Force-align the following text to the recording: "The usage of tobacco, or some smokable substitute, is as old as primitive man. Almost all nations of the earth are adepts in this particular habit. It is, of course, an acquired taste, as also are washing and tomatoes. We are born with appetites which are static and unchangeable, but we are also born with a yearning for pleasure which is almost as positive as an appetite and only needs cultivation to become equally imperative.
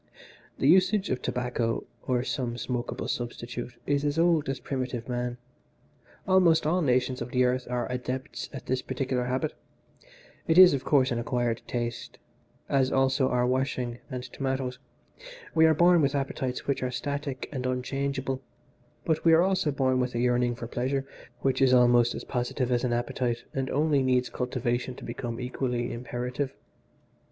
"The 0.57 0.67
usage 0.67 1.11
of 1.11 1.21
tobacco, 1.21 1.85
or 2.07 2.23
some 2.23 2.55
smokable 2.57 3.07
substitute, 3.07 3.75
is 3.85 4.03
as 4.03 4.17
old 4.17 4.49
as 4.49 4.59
primitive 4.59 5.07
man. 5.07 5.37
Almost 6.27 6.65
all 6.65 6.81
nations 6.81 7.21
of 7.21 7.29
the 7.29 7.43
earth 7.43 7.67
are 7.69 7.85
adepts 7.87 8.47
in 8.51 8.61
this 8.65 8.81
particular 8.81 9.25
habit. 9.25 9.53
It 10.47 10.57
is, 10.57 10.73
of 10.73 10.83
course, 10.83 11.11
an 11.11 11.19
acquired 11.19 11.61
taste, 11.67 12.17
as 12.67 12.91
also 12.91 13.29
are 13.29 13.45
washing 13.45 13.99
and 14.09 14.23
tomatoes. 14.23 14.79
We 15.53 15.67
are 15.67 15.75
born 15.75 16.01
with 16.01 16.15
appetites 16.15 16.65
which 16.65 16.81
are 16.81 16.89
static 16.89 17.47
and 17.51 17.67
unchangeable, 17.67 18.41
but 19.05 19.23
we 19.23 19.33
are 19.33 19.43
also 19.43 19.69
born 19.69 19.99
with 19.99 20.15
a 20.15 20.19
yearning 20.19 20.55
for 20.55 20.65
pleasure 20.65 21.05
which 21.41 21.61
is 21.61 21.75
almost 21.75 22.15
as 22.15 22.23
positive 22.23 22.71
as 22.71 22.83
an 22.83 22.91
appetite 22.91 23.43
and 23.53 23.69
only 23.69 24.01
needs 24.01 24.29
cultivation 24.31 24.95
to 24.95 25.03
become 25.03 25.39
equally 25.39 25.93
imperative. 25.93 26.55